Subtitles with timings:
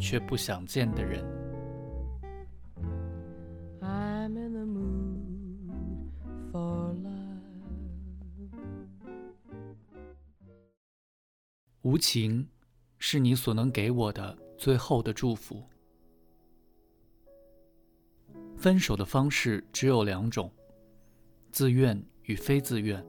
[0.00, 1.22] 却不想见的人，
[11.82, 12.48] 无情
[12.98, 15.62] 是你所能给我的最后的祝福。
[18.56, 20.52] 分手的方式只有两种：
[21.50, 23.04] 自愿与非自愿。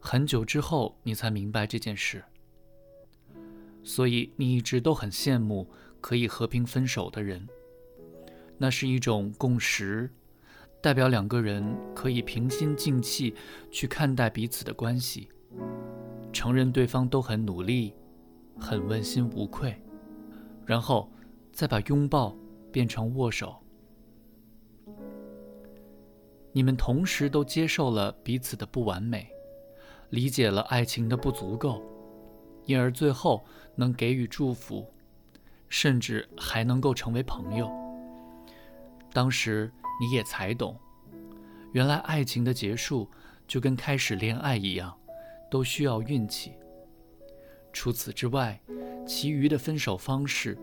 [0.00, 2.24] 很久之后，你才明白这件事。
[3.86, 7.46] 所以你一直都很羡慕可以和平分手的人，
[8.58, 10.10] 那是一种共识，
[10.82, 13.32] 代表两个人可以平心静气
[13.70, 15.28] 去看待彼此的关系，
[16.32, 17.94] 承认对方都很努力，
[18.58, 19.80] 很问心无愧，
[20.64, 21.08] 然后
[21.52, 22.36] 再把拥抱
[22.72, 23.54] 变成握手。
[26.50, 29.30] 你们同时都接受了彼此的不完美，
[30.10, 31.80] 理解了爱情的不足够。
[32.66, 34.92] 因而最后能给予祝福，
[35.68, 37.70] 甚至还能够成为朋友。
[39.12, 40.78] 当时你也才懂，
[41.72, 43.08] 原来爱情的结束
[43.46, 44.94] 就跟开始恋爱一样，
[45.50, 46.52] 都需要运气。
[47.72, 48.60] 除此之外，
[49.06, 50.58] 其余的分手方式，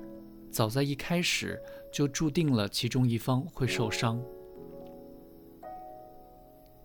[0.51, 1.59] 早在一开始
[1.91, 4.21] 就注定了其中一方会受伤。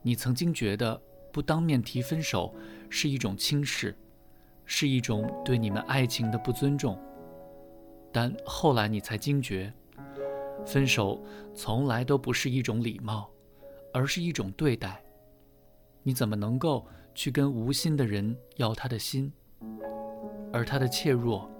[0.00, 1.00] 你曾经觉得
[1.32, 2.54] 不当面提分手
[2.88, 3.96] 是一种轻视。
[4.70, 6.96] 是一种对你们爱情的不尊重，
[8.12, 9.72] 但后来你才惊觉，
[10.66, 11.24] 分手
[11.54, 13.30] 从来都不是一种礼貌，
[13.94, 15.02] 而是一种对待。
[16.02, 19.32] 你怎么能够去跟无心的人要他的心？
[20.52, 21.50] 而他的怯弱，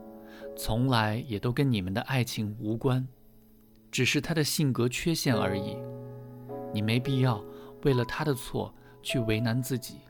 [0.54, 3.08] 从来也都跟你们的爱情无关，
[3.90, 5.78] 只是他的性格缺陷而已。
[6.75, 7.42] 你没必要
[7.84, 10.00] 为了他的错去为难自己。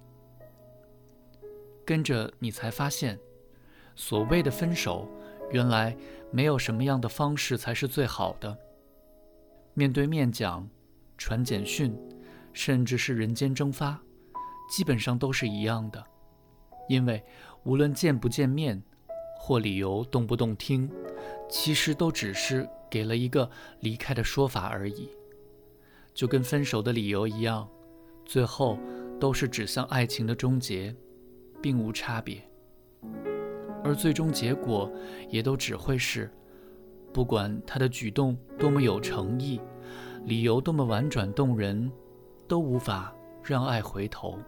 [1.88, 3.18] 跟着你才发现，
[3.96, 5.08] 所谓的分手，
[5.50, 5.96] 原来
[6.30, 8.54] 没有什么样的方式才是最好的。
[9.72, 10.68] 面对面讲、
[11.16, 11.98] 传简讯，
[12.52, 13.98] 甚至是人间蒸发，
[14.70, 16.04] 基本上都是一样的。
[16.90, 17.24] 因为
[17.64, 18.82] 无论见不见面，
[19.40, 20.90] 或理由动不动听，
[21.48, 23.50] 其实都只是给了一个
[23.80, 25.08] 离开的说法而已。
[26.12, 27.66] 就跟分手的理由一样，
[28.26, 28.78] 最后
[29.18, 30.94] 都是指向爱情的终结。
[31.60, 32.42] 并无差别，
[33.84, 34.90] 而最终结果
[35.28, 36.30] 也都只会是，
[37.12, 39.60] 不管他的举动多么有诚意，
[40.24, 41.90] 理由多么婉转动人，
[42.46, 44.38] 都无法让爱回头。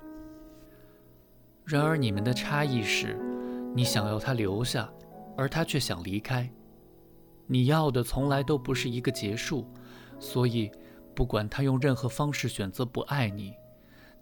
[1.65, 3.16] 然而你们的差异是，
[3.75, 4.93] 你想要他留下，
[5.37, 6.50] 而他却想离开。
[7.47, 9.66] 你要的从来都不是一个结束，
[10.19, 10.70] 所以
[11.15, 13.54] 不管他用任何方式选择不爱你，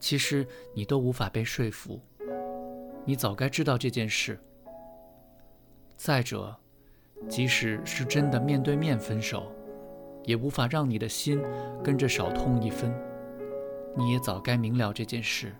[0.00, 2.00] 其实你都无法被说服。
[3.09, 4.39] 你早该知道这件事。
[5.97, 6.55] 再者，
[7.27, 9.51] 即使是真的面对面分手，
[10.25, 11.41] 也无法让你的心
[11.83, 12.95] 跟着少痛一分。
[13.97, 15.55] 你也早该明了这件事。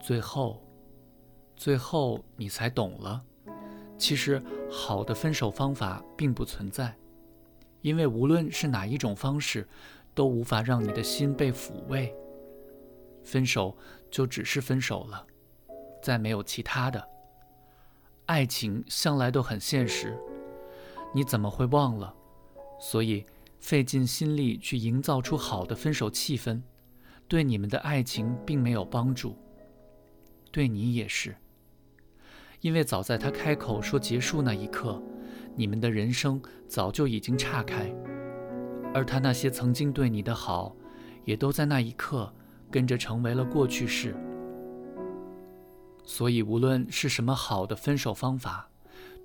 [0.00, 0.62] 最后，
[1.56, 3.20] 最后你才懂了，
[3.98, 4.40] 其实
[4.70, 6.94] 好的分手方法并不存在，
[7.80, 9.66] 因为无论是哪一种方式，
[10.14, 12.14] 都无法让你的心被抚慰。
[13.24, 13.76] 分手
[14.08, 15.26] 就只是分手了。
[16.06, 17.04] 再没有其他的，
[18.26, 20.16] 爱情向来都很现实，
[21.12, 22.14] 你怎么会忘了？
[22.78, 23.26] 所以
[23.58, 26.62] 费尽心力去营造出好的分手气氛，
[27.26, 29.36] 对你们的爱情并没有帮助，
[30.52, 31.34] 对你也是。
[32.60, 35.02] 因为早在他开口说结束那一刻，
[35.56, 37.92] 你们的人生早就已经岔开，
[38.94, 40.76] 而他那些曾经对你的好，
[41.24, 42.32] 也都在那一刻
[42.70, 44.14] 跟着成为了过去式。
[46.06, 48.70] 所以，无论是什么好的分手方法，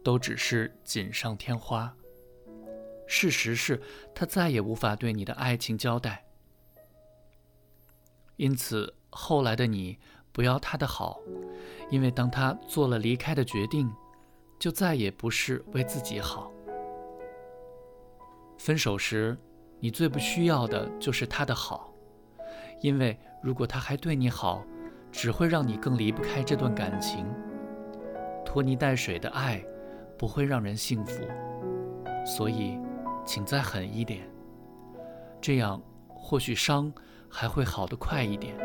[0.03, 1.95] 都只是锦上添花。
[3.05, 3.79] 事实是
[4.15, 6.25] 他再也无法对你的爱情交代。
[8.35, 9.99] 因此，后来的你
[10.31, 11.19] 不要他的好，
[11.91, 13.93] 因为当他做了离开的决定，
[14.57, 16.51] 就再也不是为自己好。
[18.57, 19.37] 分手时，
[19.79, 21.93] 你最不需要的就是他的好，
[22.81, 24.65] 因为如果他还对你好。
[25.11, 27.25] 只会让你更离不开这段感情。
[28.45, 29.63] 拖泥带水的爱
[30.17, 31.23] 不会让人幸福。
[32.25, 32.77] 所以，
[33.25, 34.29] 请再狠一点，
[35.39, 36.91] 这样或许伤
[37.29, 38.55] 还会好得快一点。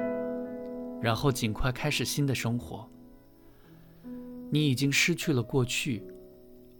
[1.00, 2.88] 然后尽快开始新的生活。
[4.50, 6.06] 你已经失去了过去，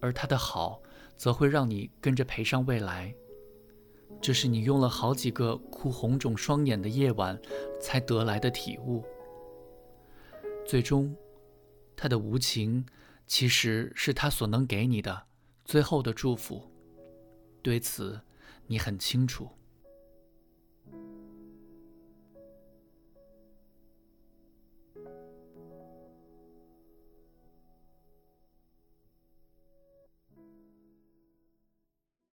[0.01, 0.81] 而他的好
[1.17, 3.15] 则会让你跟着赔上未来。
[4.21, 7.39] 这是你用了好几个哭红肿双眼的夜晚
[7.81, 9.05] 才得来的体悟。
[10.67, 11.15] 最终，
[11.95, 12.85] 他的无情
[13.27, 15.27] 其实是他所能给你的
[15.65, 16.69] 最后的祝福。
[17.63, 18.21] 对此，
[18.67, 19.49] 你很清楚。